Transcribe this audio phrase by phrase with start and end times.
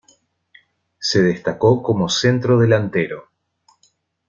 [0.97, 3.27] Se destacó como centrodelantero.